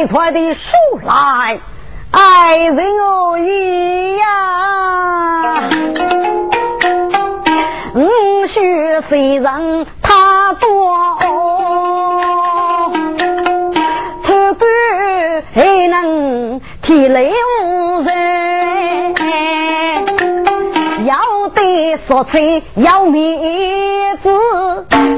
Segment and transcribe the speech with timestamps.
[0.00, 0.72] 快快的数
[1.04, 1.60] 来。
[2.10, 4.24] 爱人我一呀，
[7.94, 8.08] 五
[8.46, 8.60] 许
[9.02, 10.96] 虽然他多，
[14.24, 14.64] 头骨
[15.54, 17.30] 还能体内
[17.62, 19.14] 无人，
[21.04, 24.30] 要得说财要面子，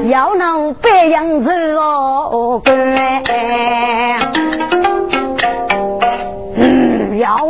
[0.09, 2.61] 要能白羊肉哦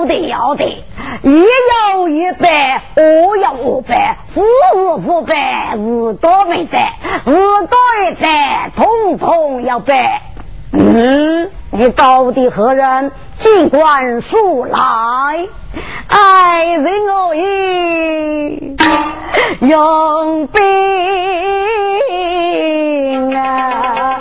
[0.04, 0.84] 要得要得，
[1.24, 6.78] 一要一百，二要二百，五是五百，日多没得，
[7.26, 7.78] 日多
[8.10, 10.22] 一百，统统要百。
[10.74, 13.14] 嗯，你到底何人？
[13.36, 15.48] 尽管说来。
[16.08, 18.76] 爱人我已，
[19.62, 20.62] 用兵
[23.36, 24.20] 啊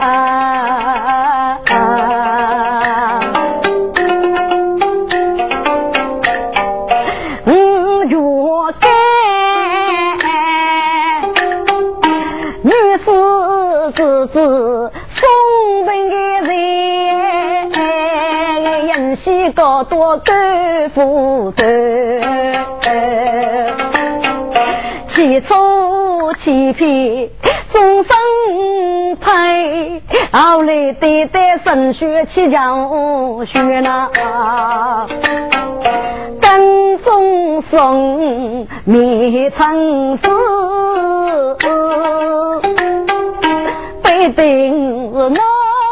[0.00, 0.89] 啊！
[19.70, 20.32] 西高多豆
[20.92, 21.62] 腐豆，
[25.06, 27.30] 起初起皮
[27.68, 28.16] 终生
[29.20, 34.10] 配，后来代代升学起江学呐，
[36.40, 40.28] 跟中送灭成子。
[44.22, 45.89] 一定是那我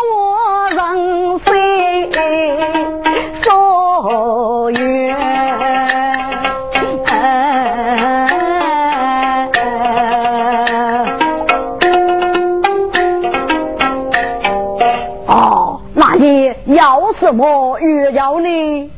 [17.28, 18.90] 什么月药呢？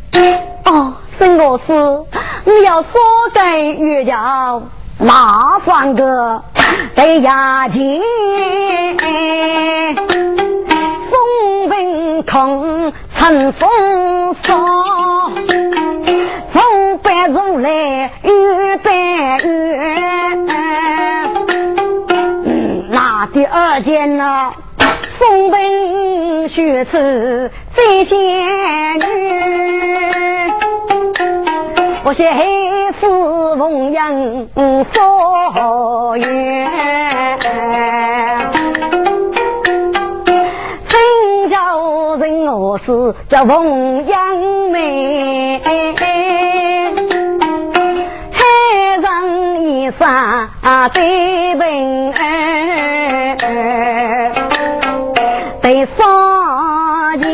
[0.64, 1.72] 哦，沈老师，
[2.44, 3.00] 你要说
[3.34, 3.40] 给
[3.72, 4.62] 月药
[4.98, 6.40] 哪三个？
[6.94, 8.00] 对牙尖，
[11.00, 15.32] 松饼空，乘风骚，
[16.46, 16.60] 走
[17.02, 18.92] 百如来遇百
[19.44, 20.46] 缘。
[22.90, 24.52] 那第二件呢？
[25.20, 26.96] 松饼学出
[27.70, 29.04] 最仙女。
[32.02, 33.06] 我写黑丝
[33.58, 34.48] 凤阳
[34.84, 37.38] 所愿，
[40.86, 44.38] 真叫人我是叫凤阳
[44.70, 45.60] 妹，
[48.32, 50.48] 海上一裳
[50.88, 52.10] 最平
[55.62, 57.28] 得双肩，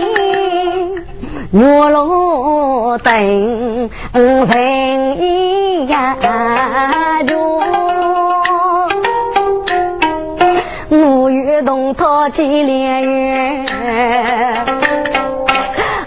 [1.53, 3.91] 月落灯。
[4.12, 6.16] 人呀
[7.26, 7.36] 就，
[10.88, 13.65] 五月东桃几连月，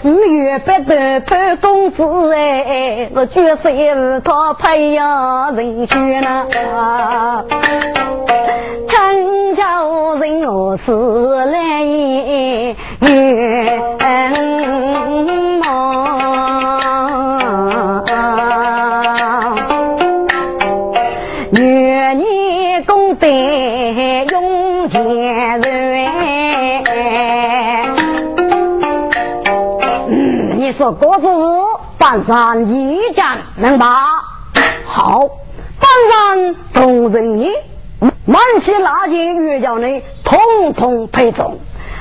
[0.02, 0.94] 五月八头
[1.26, 1.49] 潘
[1.80, 6.46] 公子哎，我绝世无他培养人选呐，
[8.86, 9.80] 陈家
[10.20, 10.92] 人我是
[11.46, 12.76] 来愿。
[30.72, 31.26] 说国子
[32.10, 34.04] 半山一战能把
[34.84, 35.28] 好，
[35.78, 37.48] 半山众人你
[38.24, 41.60] 满西那些岳家内统统配中。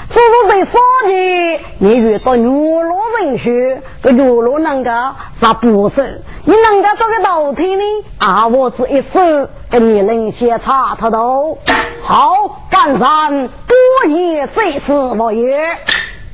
[0.09, 4.89] 只是被杀的，你遇到月落人血，个月落能够
[5.31, 6.23] 杀不是？
[6.43, 7.83] 你能够做个道天呢？
[8.17, 11.59] 啊，我这一死给你能先插他头。
[12.01, 15.59] 好，半山多年最是我也，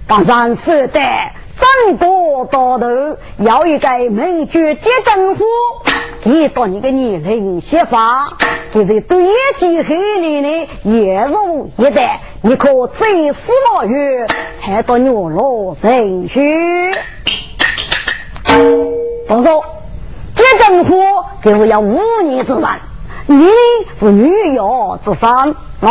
[0.08, 1.02] 半山是的。
[1.56, 5.44] 三多大头，要一个名绝接政府，
[6.24, 8.34] 给到你个年龄写法，
[8.74, 9.26] 就是对
[9.56, 14.28] 几黑年的也如一代，你可最死老月，
[14.60, 16.92] 还到你老神去。
[19.28, 19.64] 动作，
[20.34, 21.04] 接政府
[21.42, 22.80] 就是要五年之战，
[23.28, 23.48] 你
[23.96, 25.90] 是女友之三哦。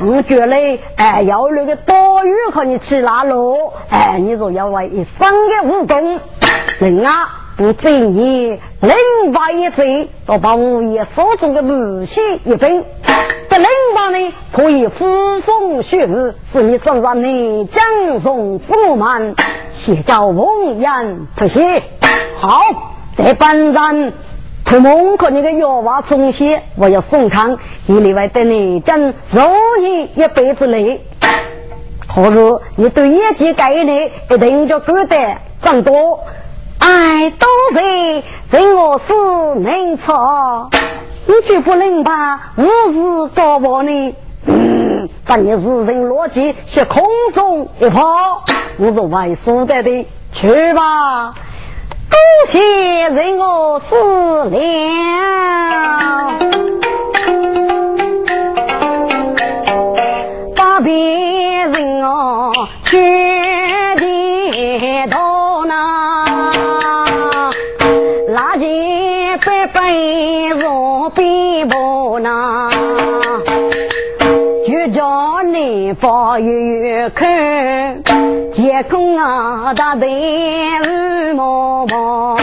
[0.00, 6.20] 我觉得哎，要那个多余和你去拉路，哎，你就要为一生的武功，
[6.78, 7.42] 人啊。
[7.56, 12.84] 不正义，零八一贼，就把物业所中的武器一分。
[13.48, 19.32] 这零八呢，可以呼风血雨，使你身上的江松富满，
[19.72, 21.82] 写叫红颜出现。
[22.38, 22.60] 好，
[23.16, 24.12] 这本人
[24.66, 29.40] 托梦和你的药娃重写，我要送康，一里外等你将如
[29.80, 31.00] 意一辈子累。
[32.12, 36.18] 可是你对业绩概念一定就觉得长多。
[36.80, 37.46] 哎，都
[37.78, 39.14] 是任我是
[39.60, 40.68] 能错，
[41.26, 44.14] 你绝不能把无事搞我呢。
[44.46, 48.42] 嗯，把你日人逻辑向空中一抛，
[48.78, 51.34] 我是外输的的，去吧。
[52.10, 52.18] 多
[52.48, 52.58] 谢
[53.10, 53.94] 任我思
[54.50, 56.35] 量，
[78.82, 82.42] 空啊大队五毛毛，百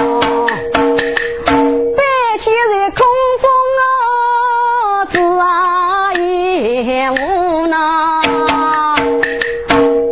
[2.40, 3.06] 姓在空
[3.40, 3.46] 中
[3.80, 8.22] 啊，自啊也无那，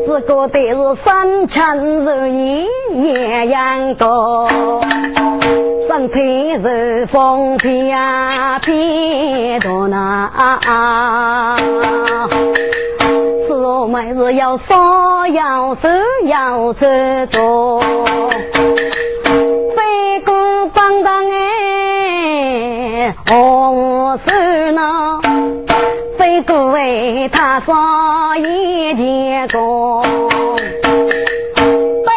[0.06, 4.48] 这个得是三千如意艳阳高。
[5.88, 7.96] 身体是风偏
[8.62, 10.32] 偏多呐，
[11.58, 12.54] 是我
[13.92, 15.90] 们是要少要手
[16.24, 16.88] 要手
[17.30, 17.82] 做，
[19.76, 25.20] 飞过帮当哎，何事呢？
[26.18, 27.74] 飞过为他少
[28.38, 30.02] 一件工，
[31.58, 32.10] 不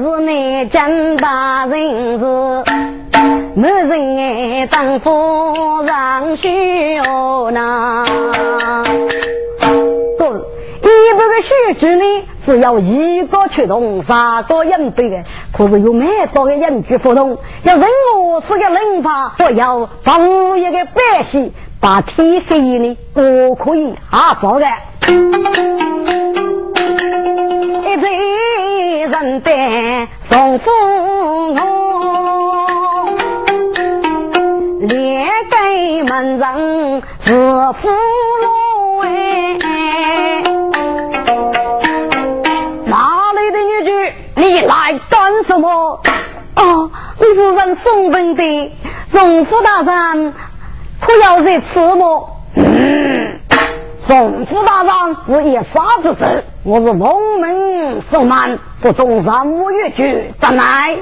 [0.00, 2.24] 是你真大人是。
[3.54, 8.02] 没人哎，当夫让须哦那。
[11.34, 12.04] 对，一百个须知呢，
[12.44, 15.24] 是要一个出动，三个应对的。
[15.52, 17.88] 可是有蛮多的人去活动，要任
[18.24, 24.66] 我是个人法，我要帮一个百姓把天黑呢，我可以啊做的。
[27.86, 30.70] 一对人的送父
[31.54, 31.60] 我。
[34.86, 37.32] 连给门人是
[37.72, 39.56] 俘虏哎，
[44.54, 46.00] 你来干什么？
[46.54, 48.72] 哦，你是问送本的
[49.04, 50.32] 宋府大人，
[51.00, 52.40] 可要在此么？
[52.54, 53.40] 嗯，
[53.98, 60.98] 宋府大人是一杀之子，我是龙门守门，不中山五岳局，怎来？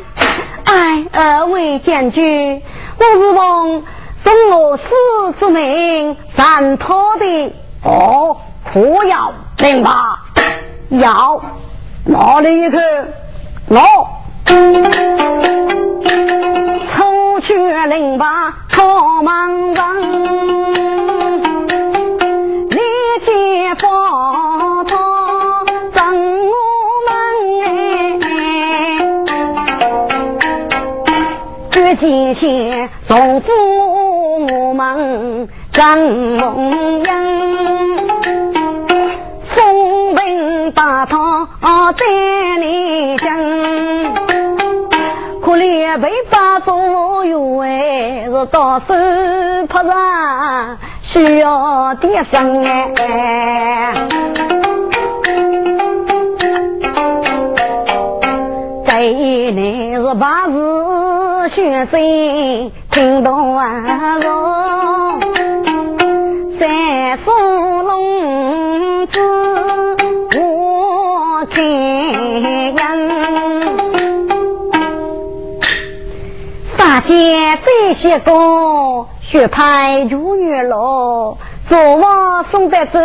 [0.64, 2.62] 哎，二位将军。
[2.98, 3.84] 我是奉
[4.16, 4.94] 送我死
[5.38, 7.52] 之命上托的
[7.84, 8.38] 哦，
[8.72, 9.90] 可要明白？
[10.88, 11.42] 要
[12.06, 12.78] 哪里去
[13.68, 13.78] 我
[16.86, 17.54] 出去
[17.86, 19.82] 领吧，托忙人，
[22.68, 22.76] 立
[23.20, 23.32] 即
[23.76, 24.96] 发他
[25.94, 26.14] 正
[27.06, 27.10] 门
[31.70, 33.50] 绝今前送父
[34.50, 37.06] 我们张梦英，
[39.40, 41.06] 送文大
[41.62, 42.04] 堂在
[42.58, 43.32] 里讲，
[45.40, 48.92] 可怜被打作冤，是到手
[49.68, 53.94] 拍上需要点声哎，
[58.84, 61.48] 这一年是八字。
[61.48, 62.00] 雪山
[62.90, 63.84] 听到万
[64.20, 65.20] 荣，
[66.50, 67.30] 三叔
[67.82, 68.61] 龙
[76.92, 82.98] 杀奸这些个学派如月落，昨晚送得走，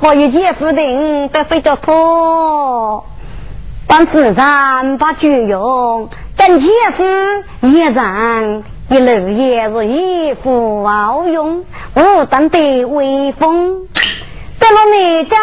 [0.00, 3.06] 我有姐夫定得睡着脱，
[3.86, 4.34] 帮夫人
[4.98, 6.10] 把酒用。
[6.36, 7.04] 等前夫
[7.62, 11.64] 一人一路也是一副好用，
[11.94, 13.88] 无当的威风。
[14.58, 15.40] 得了内江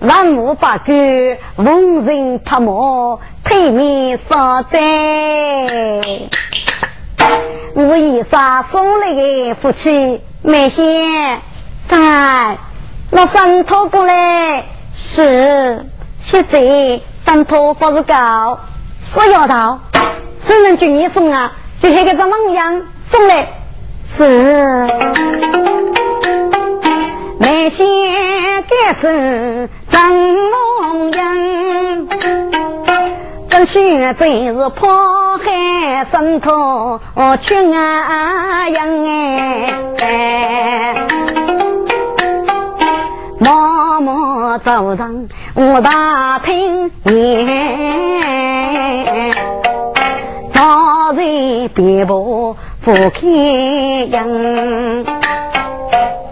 [0.00, 0.92] 万物八九，
[1.56, 4.78] 逢人拍马，推面杀灾。
[7.80, 11.40] 我一杀送来的福气，梅仙
[11.86, 12.58] 在，
[13.12, 15.86] 那山头过来是，
[16.18, 18.58] 现在山头不是高，
[19.00, 19.78] 是要到，
[20.36, 23.48] 只能给你送啊，就那个张王样送来
[24.04, 24.24] 是。
[27.38, 27.86] 梅仙
[28.68, 32.67] 该是真龙样。
[33.58, 37.00] 这雪真是破海深头
[37.40, 39.04] 去安阳
[39.98, 40.94] 哎，
[43.40, 49.28] 默默走上我大厅哎，
[50.52, 51.22] 早在
[51.74, 53.10] 边步不开
[54.08, 55.02] 阳，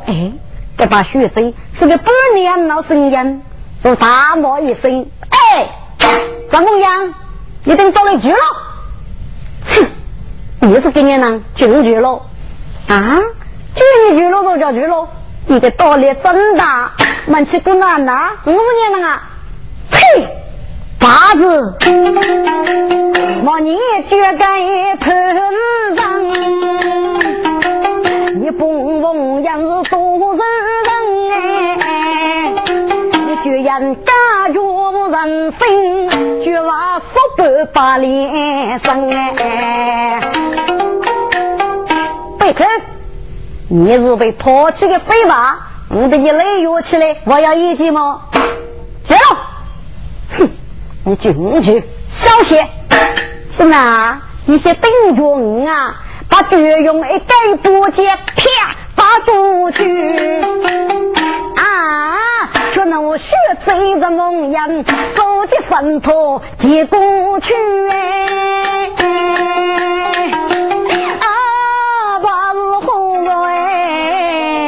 [0.06, 0.30] 哎，
[0.78, 2.06] 这把雪贼是个半
[2.36, 3.42] 年老声音，
[3.76, 5.66] 说大骂一声哎。
[6.50, 7.14] 张公阳，
[7.64, 8.38] 你等找来局了？
[9.64, 9.86] 哼，
[10.60, 12.22] 你是给你呢，进局了
[12.88, 13.20] 啊？
[13.74, 15.08] 进局了都叫局了，
[15.46, 16.92] 你的道理真大，
[17.28, 19.22] 满起不难呐，五十年了啊！
[19.90, 19.98] 呸，
[20.98, 21.74] 八字，
[23.44, 23.76] 望你
[24.10, 25.10] 脚杆头
[25.94, 26.24] 上，
[28.40, 30.40] 你蹦蹦样是多人
[33.46, 34.60] 居然敢叫
[35.08, 36.42] 人心。
[36.42, 40.20] 绝话说不把脸生哎！
[42.40, 42.64] 贝特，
[43.68, 48.22] 你是被抛弃的废话，我的你累约起来，我要一句吗？
[49.04, 49.14] 走！
[50.36, 50.50] 哼，
[51.04, 52.58] 你进去小心！
[53.48, 54.22] 是哪？
[54.44, 56.02] 你先等着我啊！
[56.28, 58.74] 把绝用一根多剑，啪，
[59.06, 59.84] 打出去
[61.54, 62.50] 啊！
[62.74, 64.84] 可能我血追着梦魇，
[65.14, 66.98] 手起神托接过
[67.38, 67.54] 去，
[71.20, 74.64] 啊，把日红了哎，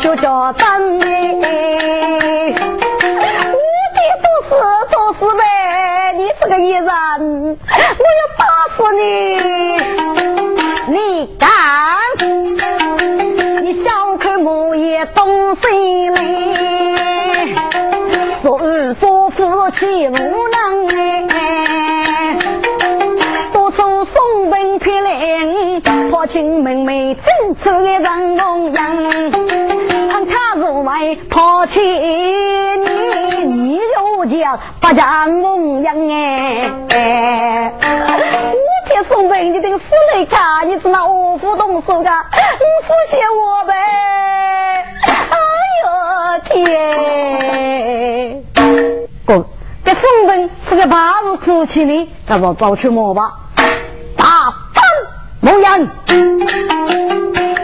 [0.00, 3.58] 就叫等哎，我
[3.96, 4.50] 的都是
[4.92, 5.42] 都是呗，
[6.16, 6.94] 你这个艺人，我
[7.66, 9.02] 要打死，你
[19.76, 20.12] 做夫妻无
[20.48, 20.88] 能
[21.28, 22.34] 哎，
[23.52, 28.02] 多愁送本偏灵，破亲妹妹真出个人
[28.38, 29.30] 模样。
[30.08, 32.88] 看他入外抛弃你，
[33.44, 36.70] 你又叫不讲模样哎。
[38.08, 43.74] 我天送本你这个死雷卡，你知道我动手的，你扶起我呗。
[45.04, 45.36] 哎
[45.84, 45.88] 呦
[46.64, 46.64] 天！
[49.26, 49.44] 哥，
[49.86, 53.34] 这宋本是个八日哭泣的，他说早去摸吧。
[54.16, 54.82] 大胆
[55.38, 55.88] 莫言，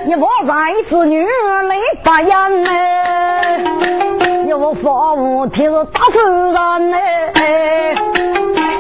[0.07, 0.55] 你我在
[0.87, 2.71] 此女儿泪不言呢，
[4.47, 6.99] 你我父母替是大夫人呢，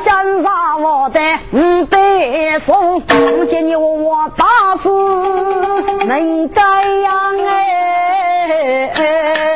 [0.04, 0.46] 今日
[0.80, 1.20] 我的
[1.50, 4.88] 五百送，不见你我大事
[6.06, 9.51] 能这样哎。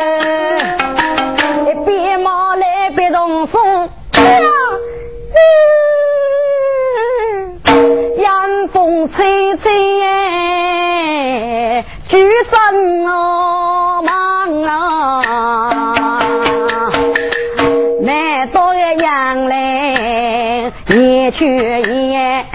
[8.18, 15.22] 阳风吹吹耶，举身我忙啊，
[18.02, 22.46] 买到个羊来也去也，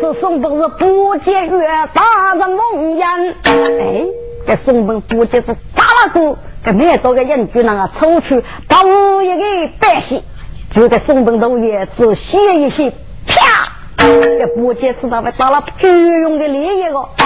[0.00, 4.21] 是送不是不节约大人梦魇，哎。
[4.46, 10.22] 这宋本不仅是打了鼓，这每多个人就那个抽出把五一个百姓，
[10.74, 12.90] 就给宋本头也只写一些，
[13.26, 13.72] 啪！
[13.96, 15.88] 这不仅知道被打了巨
[16.20, 16.98] 用的利益个。
[17.18, 17.24] 哎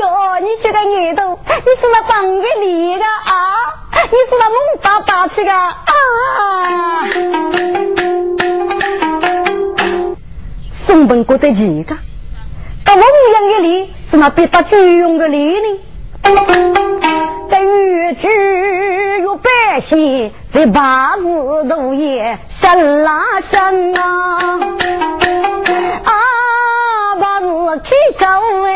[0.00, 3.54] 呦，你这个耳朵，你是那当个利的啊？
[3.92, 5.76] 你是那猛打打起个啊？
[10.70, 11.96] 宋本觉得几个？
[12.84, 15.80] 打蒙样的利是那比打巨用的利呢？
[17.50, 18.28] 等于只
[19.22, 24.58] 有百姓在八字头也神啦神啊！
[26.04, 26.12] 啊，
[27.20, 27.46] 八字
[27.84, 28.26] 去走
[28.66, 28.70] 哎，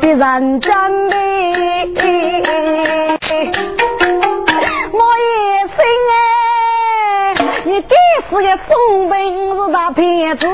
[0.00, 1.12] 的人真美。
[4.92, 5.22] 我一
[5.66, 5.76] 生
[6.10, 7.34] 哎，
[7.64, 7.94] 你这
[8.28, 9.12] 是个送本
[9.56, 10.46] 是大骗子。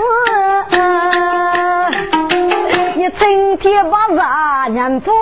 [4.73, 5.17] 人不着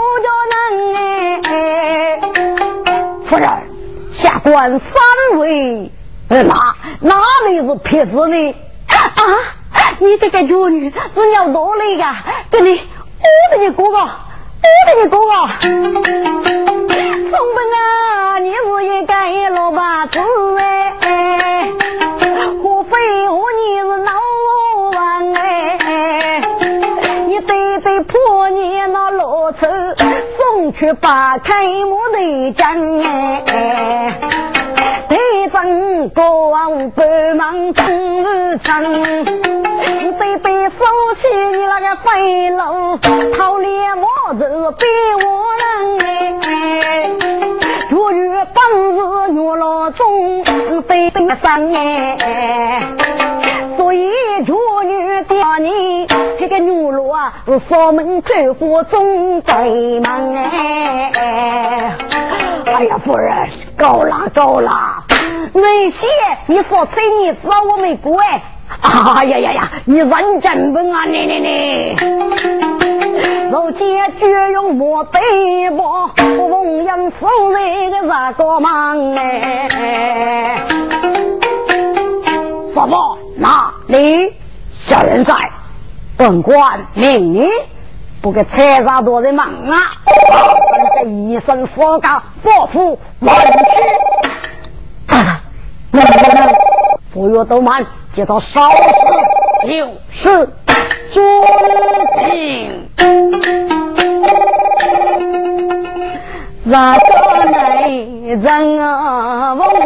[0.50, 2.20] 能哎。
[3.24, 3.48] 夫人，
[4.10, 5.90] 下官三位，
[6.28, 7.14] 哎哪哪
[7.48, 8.54] 里是骗子呢？
[8.88, 9.22] 啊，
[9.98, 12.16] 你这个弱女是要多累呀！
[12.50, 12.80] 给你，
[13.50, 14.08] 我的你哥哥，我
[14.86, 15.30] 的你哥哥，
[17.30, 19.14] 松本啊，你是一个
[19.50, 20.18] 老把子
[20.58, 21.72] 哎，
[22.62, 24.12] 何非我你是老
[28.08, 29.66] 破你那老丑，
[30.26, 34.57] 送去把开幕的将哎。
[35.50, 39.02] 真光百忙终日成，
[40.18, 40.84] 背背手
[41.16, 41.26] 起
[41.66, 42.98] 那个飞龙，
[43.36, 44.46] 讨猎毛子
[44.78, 44.84] 比
[45.24, 45.26] 我
[45.58, 47.10] 人哎，
[47.90, 48.58] 月月本
[48.92, 48.98] 是
[49.32, 50.44] 月老中，
[50.82, 52.80] 背背山哎，
[53.76, 54.08] 所以
[54.46, 56.06] 弱女爹你
[56.38, 59.68] 这个女罗啊，是锁门开火总在
[60.04, 61.96] 忙哎，
[62.72, 64.67] 哎呀夫人，够了够了。
[65.52, 66.06] 文些，
[66.46, 68.42] 你说催你知道我没过哎！
[68.82, 69.70] 啊呀呀呀！
[69.86, 71.06] 你认真不啊？
[71.06, 71.96] 你你你！
[73.50, 79.66] 如今绝用莫对我，红颜夫人个啥个忙哎？
[82.62, 83.18] 什么？
[83.36, 84.34] 哪里？
[84.70, 85.34] 小人在，
[86.16, 87.48] 本官命你
[88.20, 89.80] 不给财杀多人忙啊！
[90.06, 93.48] 我这一生所干，不负万世。
[95.90, 96.54] 能不能
[97.18, 98.76] 不要都慢，接到少事
[99.66, 100.48] 就是
[101.10, 101.20] 做
[102.30, 102.88] 兵。
[106.62, 107.00] 哪个
[107.50, 109.52] 来人啊？
[109.54, 109.80] 王阳，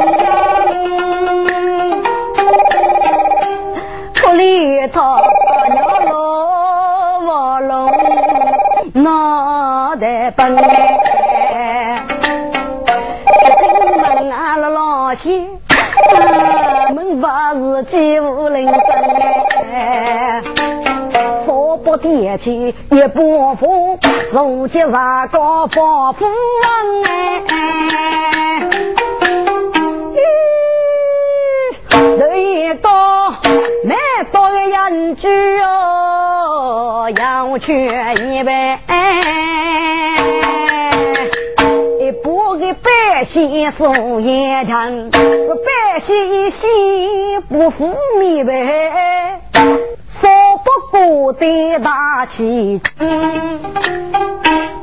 [4.12, 7.90] 处理他要落卧龙，
[8.92, 10.54] 脑袋笨
[11.54, 12.04] 哎，
[13.40, 15.51] 听门啊，老些。
[17.62, 18.74] 自己无人生
[19.72, 20.42] 哎，
[21.44, 23.96] 说不点起也不服，
[24.32, 27.42] 如今啥个保夫人哎？
[31.86, 32.88] 咦，一个
[33.84, 33.94] 买
[34.32, 35.28] 多的人居
[35.60, 38.78] 哦，要去一杯。
[43.22, 49.40] 百姓送烟尘，百姓心不服你呗，
[50.04, 50.28] 说
[50.64, 52.80] 不过的大气，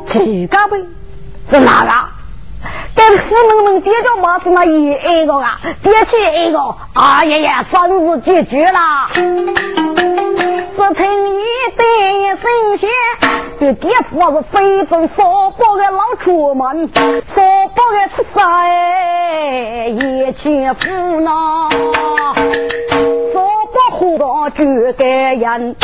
[0.05, 0.77] 几个呗？
[1.47, 1.91] 是哪个？
[2.95, 9.88] 跟富农们叠着帽子那一个啊，叠起一个，哎呀呀，真是绝绝了。
[10.79, 11.03] 只听
[11.35, 11.43] 一
[11.75, 11.83] 对
[12.37, 12.89] 声响，
[13.59, 16.89] 这爹父是非正少不个老出门，
[17.21, 17.41] 少
[17.75, 23.41] 不个出塞一起扶恼，少
[23.73, 24.63] 不糊到举
[24.93, 25.75] 个人，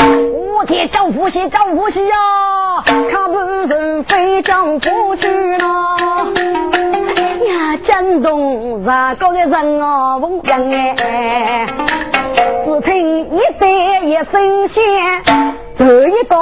[0.54, 2.16] 我天丈夫喜丈夫喜呀，
[3.12, 5.68] 看不人非丈夫去呢，
[7.50, 11.68] 呀震动啥个的人啊，风扬哎。
[12.36, 13.70] 只听一对
[14.10, 14.84] 一声响，
[15.78, 16.36] 头一个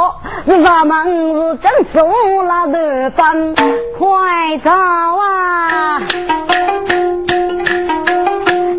[0.46, 2.74] 是咱们是正数那头
[3.16, 3.56] 分，
[3.98, 6.02] 快走啊！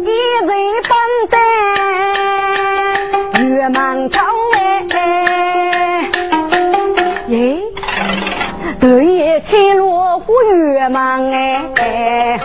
[0.02, 0.08] 一
[0.40, 0.48] 人
[0.82, 0.90] 分
[1.30, 1.34] 担
[3.48, 4.18] 月满口
[4.58, 6.10] 哎，
[7.28, 7.62] 耶！
[8.80, 12.40] 对一天落过月满哎，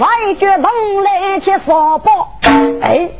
[0.00, 0.70] 外脚东
[1.02, 2.32] 来去扫包
[2.82, 3.10] 哎。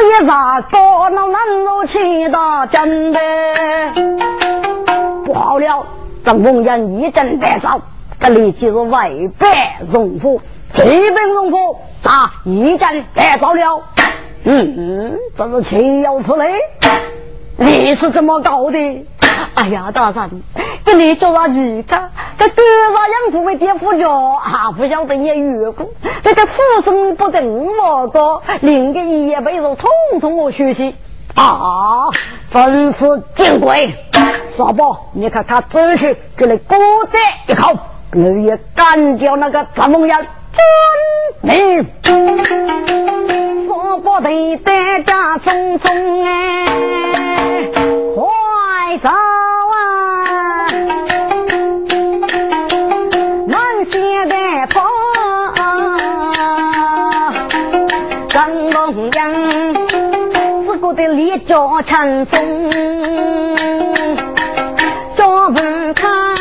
[0.00, 3.20] 一啥高那难如起大真的，
[5.24, 5.84] 不好了！
[6.24, 7.80] 张凤元一阵带走，
[8.20, 13.80] 这里就是外白荣府，基本荣府咋，一阵带走了。
[14.44, 16.44] 嗯，这是岂有此理？
[17.56, 19.06] 你是怎么搞的？
[19.54, 20.30] 哎呀，大山，
[20.84, 22.10] 给你叫啥一个？
[22.38, 24.72] 这多少养父为爹夫家啊？
[24.76, 25.86] 不晓得你遇过
[26.22, 30.94] 这个福生不等我个，另个一夜被子统统我学习
[31.34, 32.10] 啊！
[32.50, 33.94] 真是见鬼！
[34.44, 36.74] 少宝，你看他走去给你鼓
[37.10, 37.78] 掌一口，
[38.12, 40.20] 你也干掉那个张梦阳，
[40.52, 40.62] 遵
[41.42, 41.86] 命。
[43.66, 47.70] 少宝得带家匆匆哎，
[48.88, 50.66] 快走啊！
[53.84, 54.82] 现在跑，
[58.30, 59.30] 张龙阳
[60.64, 62.70] 自个的立脚成松，
[65.14, 65.60] 脚步
[65.94, 66.37] 看，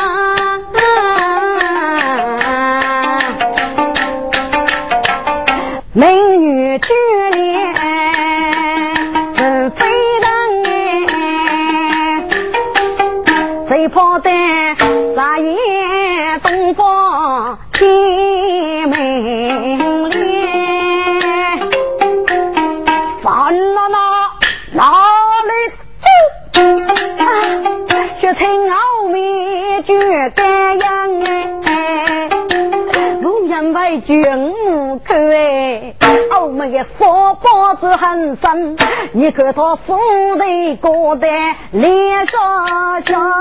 [36.78, 38.78] 我们的烧包子很深，
[39.12, 39.98] 你看他手
[40.36, 41.28] 里裹的
[41.72, 43.32] 脸上香。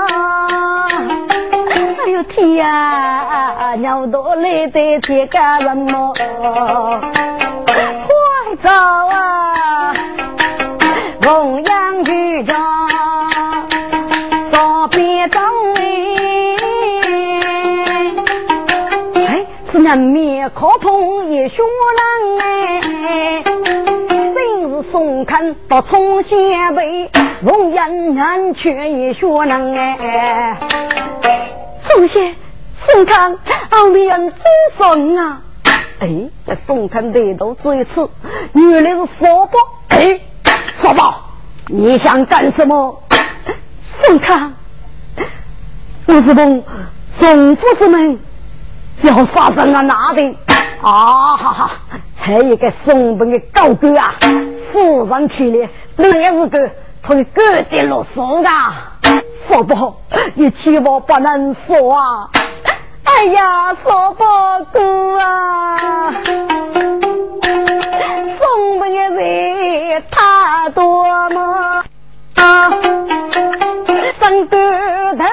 [2.03, 6.11] 哎呦天呀，娘多累得天干人么？
[7.67, 9.93] 快走啊，
[11.21, 11.61] 凤
[19.87, 21.65] 人，面可碰也凶
[21.97, 27.09] 人哎，真是宋康到冲先辈，
[27.45, 30.57] 凤阳南却也学人哎。
[31.79, 32.35] 宋先，
[32.69, 33.37] 宋康，
[33.71, 34.45] 后面真
[34.75, 35.41] 爽啊！
[35.99, 38.09] 哎，这宋康抬头这一次，
[38.51, 39.57] 原来是扫把。
[39.95, 40.19] 哎，
[40.65, 41.15] 扫把，
[41.67, 43.01] 你想干什么？
[43.79, 44.53] 宋康，
[46.07, 46.61] 吴世峰，
[47.07, 48.19] 宋夫子们
[49.01, 49.81] 要杀人啊？
[49.81, 50.35] 哪的？
[50.81, 51.71] 啊哈哈！
[52.15, 54.15] 还有一个松本的高哥啊，
[54.71, 56.69] 夫人起来，那也是个
[57.01, 58.93] 他的哥的落手啊。
[59.33, 59.97] 说不好，
[60.35, 62.29] 你千万不能说啊！
[63.03, 64.23] 哎呀，说不
[64.71, 66.11] 过啊！
[67.41, 71.83] 松本的人太多嘛，
[74.19, 74.57] 三个
[75.15, 75.23] 头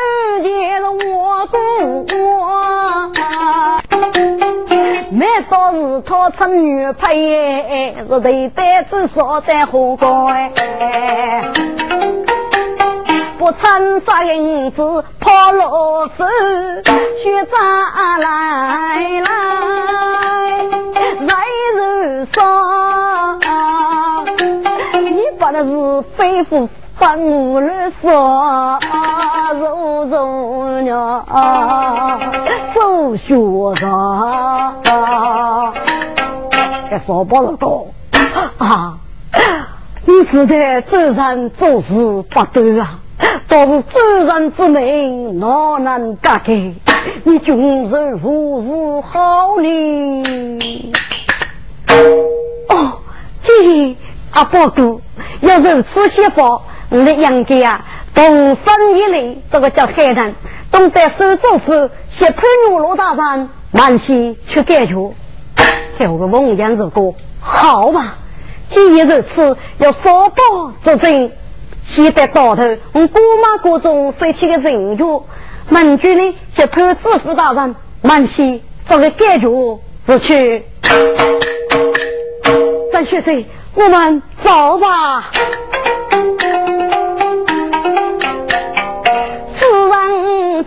[1.47, 1.57] 是
[2.17, 3.11] 我，
[5.11, 10.51] 每到日头出女配，是对单子少在火高哎。
[13.39, 16.25] 不趁杀银子跑落手，
[17.23, 17.57] 血债
[18.19, 19.21] 来来
[21.21, 23.39] 人人伤。
[24.93, 28.79] 你把那是非妇反无人说，
[29.59, 31.25] 肉肉娘
[32.75, 33.35] 走学
[33.81, 34.75] 堂，
[36.91, 37.87] 给烧包了高
[38.59, 38.99] 啊！
[40.07, 43.01] 你是在走人做事不对啊！
[43.49, 46.75] 都是主人之命，哪能改改？
[47.23, 50.59] 你军人无事好呢？
[52.69, 52.99] 哦，
[53.41, 53.97] 这
[54.33, 55.01] 阿伯哥
[55.41, 56.63] 要如此写法，
[56.95, 60.33] 我的杨家啊，同生以来，这个叫海南，
[60.71, 64.95] 懂得手做事，写判牛罗大人，满心去解决。
[65.99, 68.19] 有个梦言如果好吧，
[68.69, 70.37] 既然如此，要说报
[70.81, 71.33] 之真。
[71.83, 75.21] 现在到头，我姑妈各种收起个人员，
[75.69, 79.49] 门军呢，就判知府大人，满西这个解决
[80.07, 80.65] 是去。
[82.93, 85.25] 张学生，我们走吧。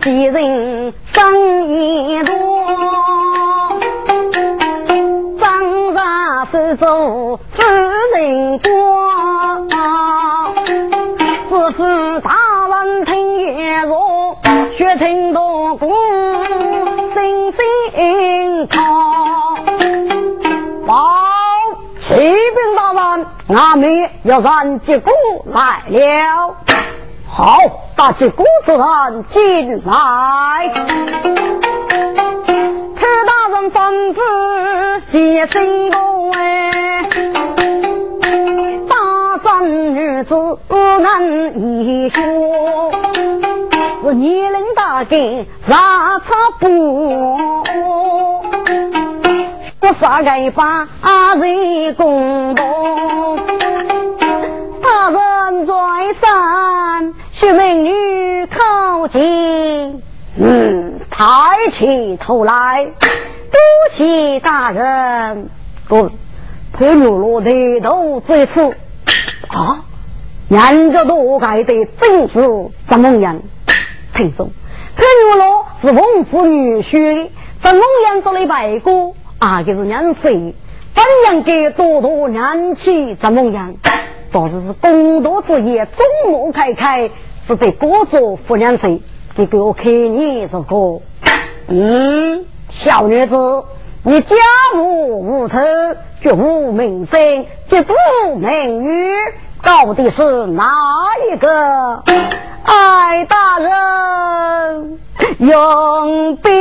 [0.00, 2.34] 几人生意多，
[5.40, 7.62] 张大手中夫
[8.14, 10.48] 人光。
[11.48, 11.82] 知府
[12.20, 12.30] 大
[12.68, 14.38] 人听言说，
[14.76, 15.92] 血听多鼓，
[17.12, 18.80] 心心痛。
[20.86, 20.94] 报
[21.98, 25.12] 启禀大人，俺们要让结果
[25.46, 26.56] 来了。
[27.30, 27.58] 好，
[27.94, 30.68] 大结果之人进来。
[32.96, 34.20] 裴大人吩咐
[35.06, 37.08] 接新公哎。
[39.60, 40.34] 女子
[40.68, 42.22] 不能一说，
[44.02, 46.68] 是年龄大概啥差不？
[49.80, 52.64] 我啥个把阿人公道？
[54.90, 55.74] 大人在
[56.14, 60.02] 上，许美女靠近，
[60.38, 61.24] 嗯，抬
[61.70, 62.86] 起头来，
[63.50, 65.50] 多谢大人。
[65.88, 66.10] 不，
[66.72, 67.50] 陪女罗抬
[67.82, 68.78] 头这次。
[69.48, 69.84] 啊！
[70.48, 72.40] 人家都盖的正是
[72.82, 73.42] 怎么样？
[74.14, 74.48] 听说，
[74.96, 79.14] 潘玉罗是王府女婿，什么样做的白姑？
[79.38, 80.54] 啊，就是娘谁？
[80.94, 83.74] 本应该多多娘气怎么样？
[84.30, 87.10] 倒是是公道之言，众目开开，
[87.42, 89.00] 只得各做夫娘谁？
[89.34, 91.00] 这个我看你这个，
[91.68, 93.64] 嗯，小女子，
[94.02, 94.36] 你家
[94.76, 95.58] 无无仇。
[96.20, 99.14] 绝无名声，绝无名誉，
[99.62, 100.74] 到底是哪
[101.30, 102.02] 一个？
[102.64, 104.98] 爱，大人
[105.38, 106.52] 用兵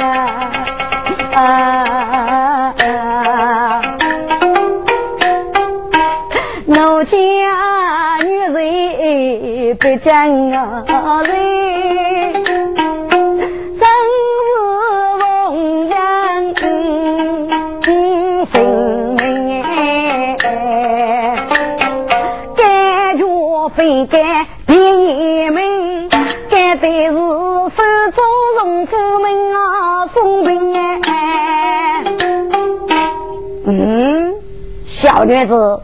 [0.00, 0.50] 啊！
[1.34, 2.53] 啊
[9.78, 10.84] 不讲啊
[11.22, 11.32] 人，
[12.42, 12.42] 真
[13.78, 14.52] 是
[15.20, 15.94] 奉养
[16.56, 16.62] 性
[19.16, 19.22] 命
[19.62, 20.36] 哎，
[22.56, 23.22] 感觉
[23.76, 26.08] 非该第一名，
[26.50, 27.20] 该得是手
[28.12, 28.18] 中
[28.58, 29.24] 荣夫们
[29.54, 32.04] 啊送兵哎，
[33.66, 34.34] 嗯，
[34.86, 35.80] 小女子。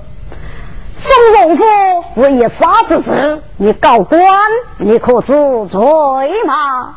[1.01, 1.65] 宋荣夫
[2.15, 4.21] 是一杀之子，你告官，
[4.77, 5.33] 你可知
[5.67, 5.81] 罪
[6.45, 6.95] 吗？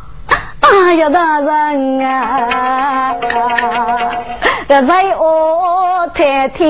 [0.59, 3.15] 哎呀，大人啊，
[4.67, 6.65] 这在我太太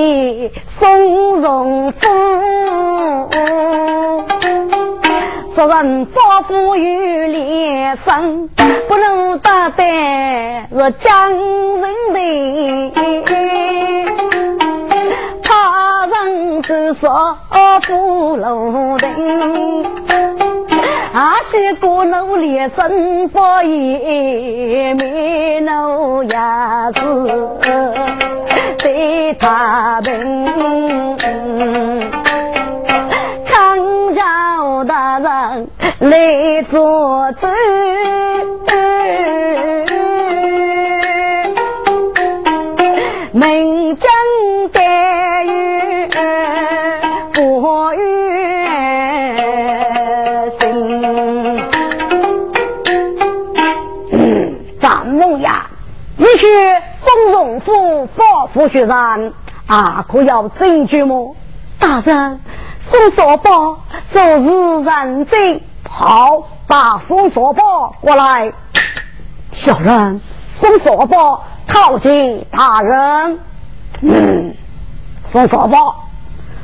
[0.67, 2.07] 宋荣夫，
[5.55, 8.47] 说人发富于连生，
[8.87, 9.83] 不能打得
[10.71, 12.93] 是江人的。
[16.05, 17.37] 人之说
[17.87, 19.85] 不露顶，
[21.13, 26.29] 阿西过努力生活也没努也
[26.95, 27.01] 是
[28.79, 30.45] 对他们，
[33.45, 37.47] 长教大人来作主。
[57.13, 59.33] 松荣府报府学山，
[59.67, 61.15] 啊，可要证据吗？
[61.77, 62.39] 大人，
[62.79, 63.77] 宋少宝
[64.09, 68.53] 昨日认罪，好，把宋少宝过来。
[69.51, 71.43] 小人宋少宝。
[71.65, 73.39] 靠近大人，
[74.01, 74.55] 嗯，
[75.23, 76.07] 宋少宝，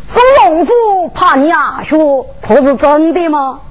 [0.05, 0.73] 宋荣府
[1.13, 1.95] 怕你阿血，
[2.41, 3.61] 可是真的吗？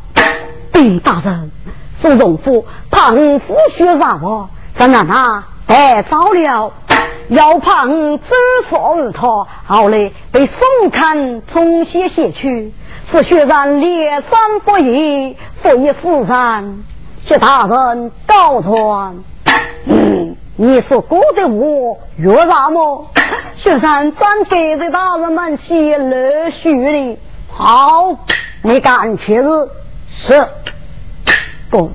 [0.72, 1.50] 对，大人，
[1.92, 5.48] 宋荣府怕你夫血杀我，怎然啊？
[5.68, 6.72] 太早了，
[7.28, 16.82] 要怕你自杀而逃，后来被宋康重新写去，是血染连山不义，所以死山，
[17.20, 19.18] 谢大人告传。
[19.84, 20.36] 嗯。
[20.60, 23.06] 你说过的话越啥么？
[23.54, 27.18] 学生真给着大人们写热书的。
[27.48, 28.16] 好，
[28.62, 29.68] 你敢去是？
[30.10, 30.46] 是。
[31.70, 31.92] 不，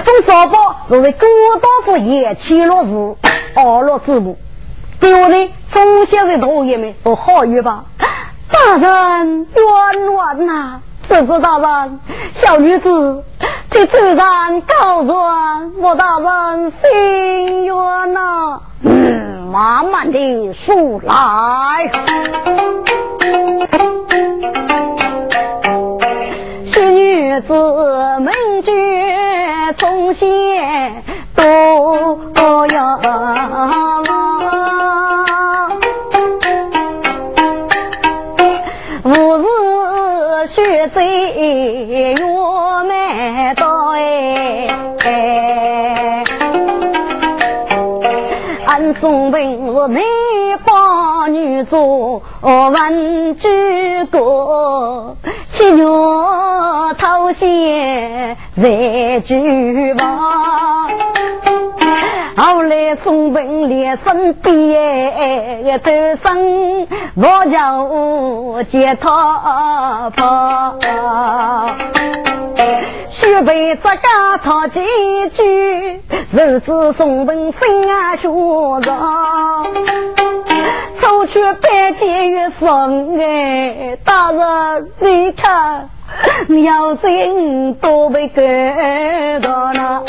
[0.00, 1.26] 宋少宝是为朱
[1.60, 3.16] 大夫也起了字，
[3.54, 4.38] 二了字母。
[4.98, 7.84] 对我呢，从小的同学们说好语吧。
[8.50, 10.80] 大人冤枉呐！
[11.08, 12.00] 这个大人，
[12.32, 13.24] 小女子。
[13.70, 18.60] 这突然告状，我大人心冤呐！
[18.82, 21.90] 嗯，慢慢的说来。
[26.70, 27.54] 是女子
[29.80, 31.02] 门绝从先
[31.34, 33.00] 都要。
[40.46, 42.14] 血债月
[42.88, 44.66] 满到哎，
[48.66, 50.02] 俺宋文是内
[50.64, 53.48] 帮女做文举
[54.10, 55.16] 国，
[55.60, 55.84] 七月
[56.96, 61.19] 讨嫌在举房。
[62.42, 70.74] 后来宋文连身边头生，我叫接他跑。
[73.10, 74.80] 须备这家草几
[75.30, 78.30] 句，日子宋文心啊学
[78.80, 78.96] 着，
[80.98, 85.90] 出去拜见月生哎，大人你看。
[86.64, 90.02] 要真都被赶到那，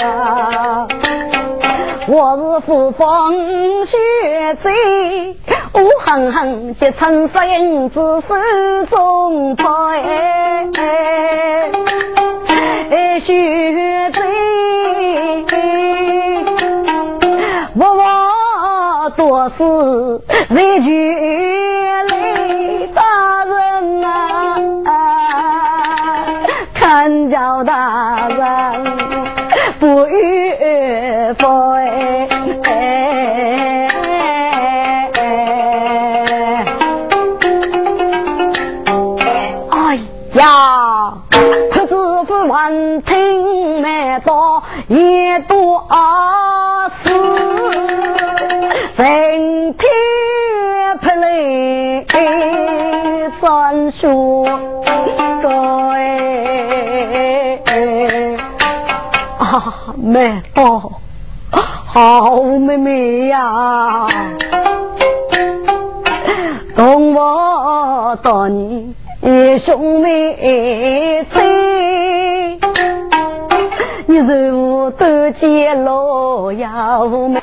[2.07, 3.97] 我是扶风雪
[4.55, 4.69] 贼，
[5.73, 7.39] 我狠狠去承受
[7.89, 8.35] 子手
[8.87, 9.65] 中拍，
[13.19, 14.21] 雪贼，
[17.75, 19.63] 我我多是
[20.49, 20.89] 日剧
[22.03, 24.07] 里大人呐。
[27.01, 28.83] 三教大人
[29.79, 30.53] 不与
[31.39, 32.27] 佛哎，
[39.71, 39.97] 哎
[40.33, 41.13] 呀，
[41.71, 41.95] 可是
[42.27, 45.83] 不闻听没到一多
[47.01, 47.15] 事，
[49.01, 49.89] 人天
[51.01, 52.05] 不来
[53.39, 54.45] 专说
[60.01, 60.91] 妹，到
[61.51, 64.07] 好妹妹呀，
[66.75, 68.95] 同我到你。
[69.59, 72.59] 兄妹亲，
[74.07, 76.97] 你如都见老呀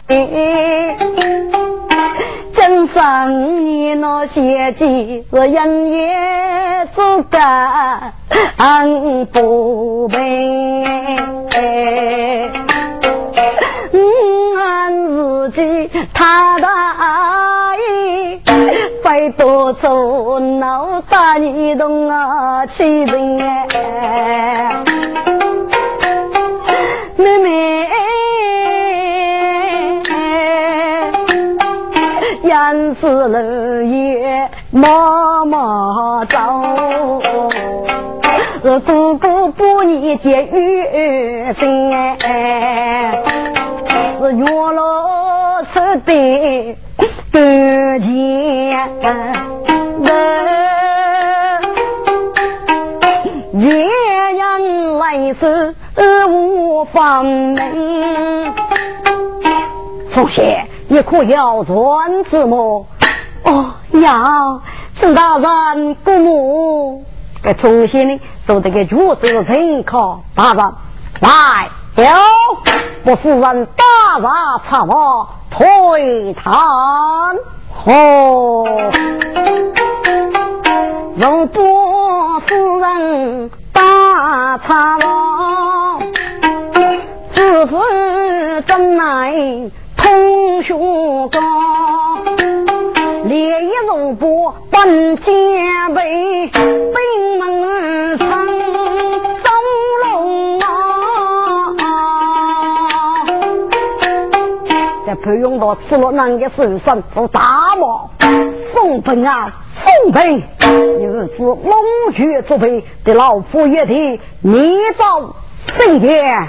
[0.09, 0.97] 妹。
[2.69, 8.13] 今生你那些计是人也做干
[9.33, 10.85] 不平。
[14.59, 18.39] 俺自己他大意，
[19.03, 23.67] 非多做脑大你动啊气人哎，
[32.99, 36.39] 严氏楼也妈妈走。
[38.63, 40.85] 是哥哥把你接于
[41.53, 41.91] 身，
[44.21, 46.77] 是月老出的
[49.01, 49.33] 感
[53.53, 53.87] 情，月
[54.35, 55.75] 人来时
[56.29, 58.53] 无方明。
[60.07, 62.87] 从前你可要传子么？
[63.45, 64.63] 哦，要，
[64.95, 67.05] 陈大人姑母。
[67.43, 70.73] 该重新的受这个主子人考大人
[71.21, 72.05] 来有
[73.05, 76.53] 不是人大杀查我推弹
[77.87, 78.65] 哦，
[81.17, 86.03] 如不是人大查我，
[87.31, 87.81] 知府
[88.67, 89.71] 怎奈
[90.09, 91.39] 通学高。
[93.25, 95.35] 烈一如波，本剑
[95.95, 98.27] 背，兵门城，
[99.43, 99.51] 走
[100.05, 100.65] 龙啊！
[105.07, 108.11] 这不用到吃了那个手上做大毛，
[108.73, 110.43] 送本啊，送本！
[111.03, 111.71] 又是龙
[112.15, 115.35] 穴之辈，的老夫爷的你到
[115.67, 116.49] 圣殿。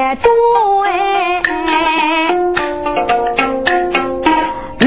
[0.00, 0.30] 也追，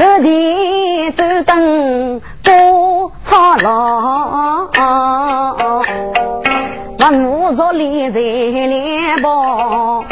[0.20, 4.66] 的只等不操劳，
[6.98, 10.04] 文武若里在连帮，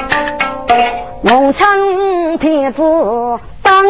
[1.22, 2.80] 农村天子。
[3.60, 3.82] 当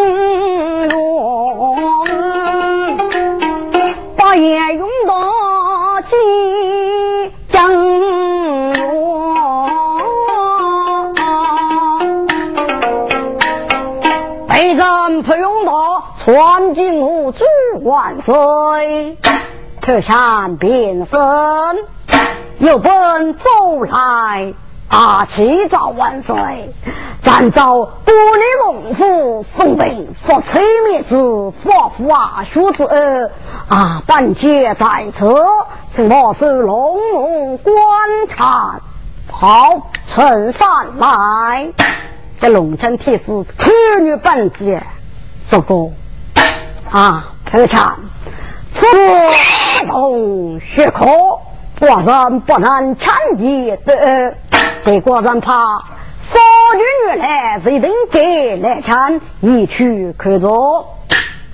[0.89, 1.77] 荣，
[4.17, 5.32] 把眼用到
[16.25, 17.45] 传金吾主
[17.83, 19.19] 万岁，
[19.81, 21.19] 特产变身，
[22.61, 24.55] 有本走来。
[24.89, 26.37] 大齐造万岁！
[27.21, 31.17] 咱造玻璃龙虎送兵，说催灭之
[31.65, 33.33] 发福啊，学子
[33.67, 35.35] 啊，半截在此，
[35.89, 37.75] 请我是龙龙观
[38.29, 38.81] 察。
[39.29, 41.73] 好，呈上来。
[42.41, 44.87] 这龙城铁子可女本节，
[45.41, 45.91] 说过
[46.93, 47.97] 啊，破产，
[48.69, 48.87] 此
[49.89, 51.07] 同学科，
[51.81, 54.35] 果然不能轻易的。
[54.85, 55.83] 德国人怕
[56.19, 56.39] 少
[56.77, 59.19] 女来，谁能给来看？
[59.41, 60.85] 一去看着，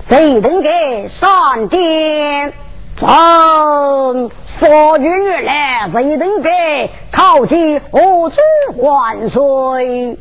[0.01, 2.53] 谁能给上殿？
[2.97, 3.09] 真
[4.43, 5.09] 少女
[5.45, 7.81] 来，谁能给靠近？
[7.93, 8.41] 我主
[8.83, 10.19] 万岁！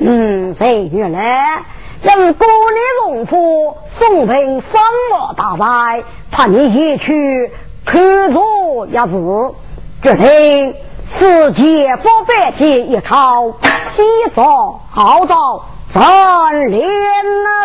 [0.00, 1.62] 嗯，谁女来？
[2.02, 4.82] 让国里荣府送平三
[5.12, 7.52] 我大赛，怕你一去
[7.84, 9.54] 看着也是
[10.02, 10.74] 决定。
[11.04, 11.62] 世界
[12.02, 13.50] 不百计一靠，
[13.88, 16.88] 西早号召三连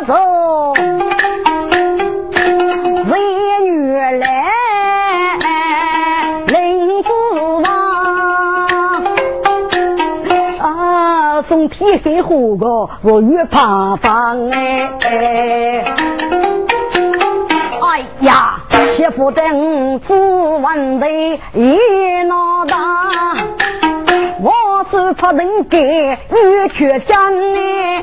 [0.04, 0.74] 走，
[3.06, 3.16] 日
[3.62, 4.52] 女来
[11.48, 14.90] 送天黑火个我越怕方哎。
[17.82, 21.08] 哎呀，媳妇等只问的
[21.54, 21.78] 一
[22.24, 22.76] 脑大，
[24.42, 28.02] 我是怕能给女婿讲呢。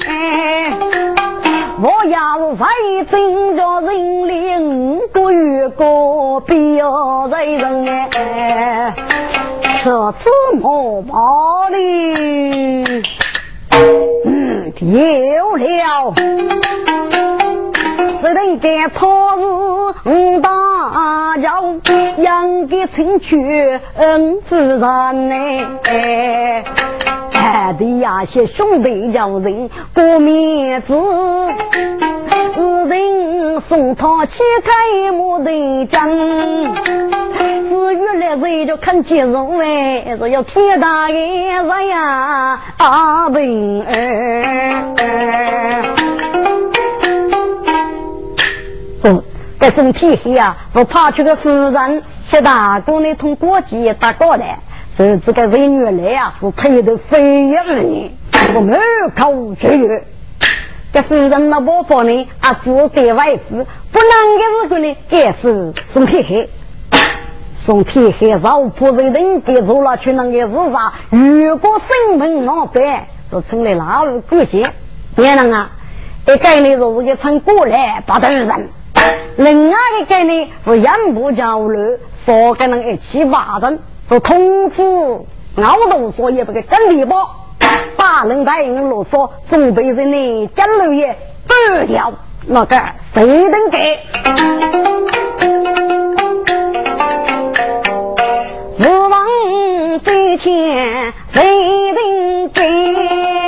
[1.82, 2.66] 我要是再
[3.11, 7.84] 真着人领，不与个必要在人
[8.14, 8.95] 哎，
[9.82, 10.30] 这怎
[10.61, 13.03] 么办呢？
[14.25, 16.14] 嗯，有了。
[18.20, 19.07] 只能给他
[20.05, 21.75] 是大叫，
[22.18, 24.79] 养给亲去嗯夫人
[25.29, 25.35] 呢。
[27.43, 30.95] 哎，的呀些兄弟叫人过面子，
[32.55, 36.09] 只等送他去开木的江。
[36.09, 44.95] 至于来人就看见人哎，说要天大的人呀，阿文儿。
[49.03, 49.24] 哦，
[49.63, 54.59] 这身体黑啊，是怕出个夫人些大哥呢，通过节打过来，
[54.97, 58.11] 是这个人女来啊，是推的飞跃儿女，
[58.57, 58.77] 我没
[59.15, 60.03] 口去。
[60.91, 66.51] 这夫人那婆婆呢，啊，只给外父，不能的时候呢，也是宋天黑。
[67.53, 72.83] 宋天黑老婆人人给做了去那个事啥，如果生门老板，
[73.31, 74.69] 就成了老五过节。
[75.15, 75.71] 别人啊，
[76.27, 78.69] 一个呢就是一层过来把头人。
[79.37, 84.83] 另外一个呢是养不交流，三个人一起挖人，是通知
[85.57, 87.28] 熬动所也不给整理包，
[87.97, 91.16] 把人带人啰嗦，准备人呢交流也
[91.47, 92.12] 不掉，
[92.47, 93.99] 那个谁能给？
[98.78, 103.41] 日王最前谁能给？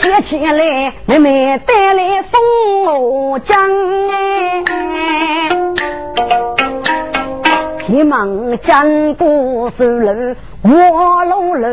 [0.00, 2.40] 写起来，妹妹带来送
[2.86, 3.54] 我浆
[4.10, 5.50] 哎，
[7.80, 11.68] 急忙将过手楼卧龙楼，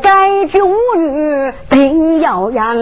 [0.00, 0.66] 该酒
[0.96, 2.74] 女定要养，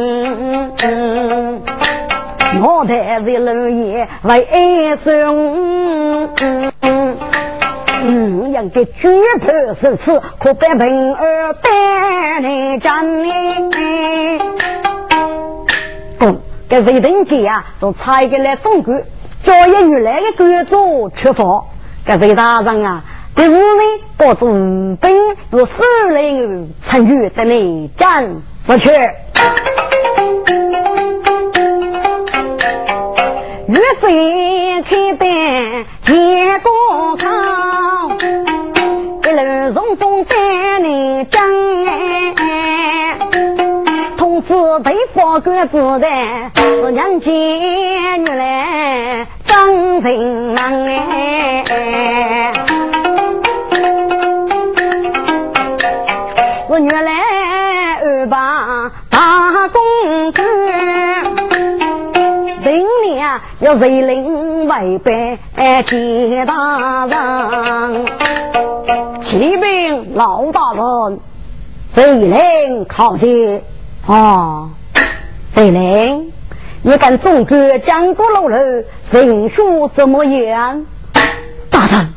[2.63, 6.31] 我带着楼爷为生。
[8.07, 9.09] 嗯，养个举
[9.41, 13.31] 头手次，可别平儿带来战呢。
[16.19, 16.39] 公，
[16.69, 17.65] 这谁登记啊？
[17.81, 19.03] 都差一个来总管，
[19.43, 21.65] 叫一原来的官做出发。
[22.05, 23.03] 这谁大人啊？
[23.35, 23.83] 这是呢，
[24.19, 25.11] 保住五本
[25.51, 28.91] 有四人参与的内战出去。
[33.67, 35.27] 月贼开单
[36.03, 36.13] 结
[36.59, 37.27] 果靠，
[39.23, 40.35] 一路顺风在
[40.81, 41.43] 你讲
[44.17, 44.55] 通知
[44.85, 46.09] 北方官知道，
[46.55, 47.33] 是娘亲
[48.25, 50.21] 女来张人
[50.55, 51.63] 忙哎，
[56.69, 57.13] 是原来
[63.61, 65.39] 要谁领外边
[65.85, 68.05] 接大人？
[69.21, 71.19] 启禀老大人，
[71.89, 73.63] 谁领靠近？
[74.07, 74.69] 啊，
[75.51, 76.33] 谁领？
[76.83, 78.57] 你看总管江过楼楼，
[79.11, 80.85] 人数怎么样？
[81.71, 82.13] 大人，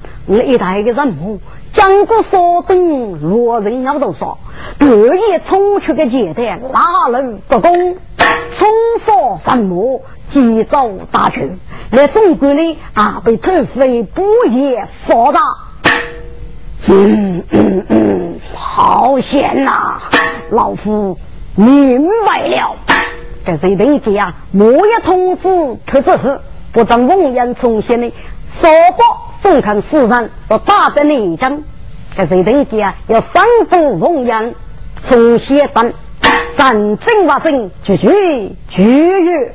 [0.46, 1.40] 历代的人物，
[1.78, 4.40] 江过所等落人要多少？
[4.80, 7.98] 特意冲出个接待，哪能不公？
[8.50, 8.68] 冲
[9.00, 10.02] 杀什么？
[10.26, 11.60] 急走大军，
[11.92, 15.14] 来中国呢啊，被土匪不也杀。
[16.88, 20.02] 嗯嗯嗯，好险呐！
[20.50, 21.20] 老夫
[21.54, 22.76] 明白了。
[23.46, 26.40] 这是等级啊，莫要通知特使府，
[26.78, 28.14] 不让王延重新的
[28.44, 31.64] 扫把送看世人，说大的内将。
[32.16, 34.54] 这是等级啊，要三步王延
[35.02, 35.92] 重新等。
[36.56, 39.52] 战争发生，继续继续。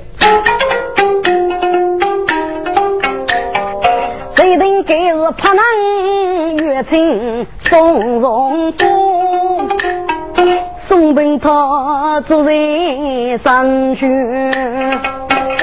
[4.35, 9.69] 谁等今日怕能越亲送荣福？
[10.75, 14.09] 送本他做人上去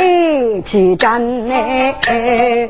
[0.02, 2.70] 一起战哎！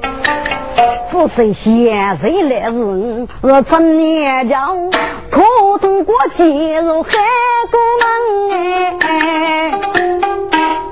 [1.08, 3.28] 富谁贤谁来人？
[3.42, 4.68] 我陈年家
[5.30, 5.42] 可
[5.80, 7.12] 通过进入海
[7.72, 8.08] 国门
[9.02, 9.72] 哎！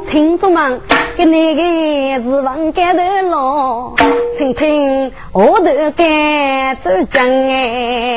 [0.10, 0.82] 听众们，
[1.16, 3.94] 给那个是王盖的咯，
[4.38, 8.16] 请听我的盖子讲哎。